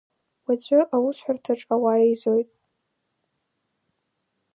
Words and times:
Уаҵәы 0.45 0.79
аусҳәарҭаҿ 0.95 1.61
ауаа 1.73 1.97
еизоит… 2.05 2.49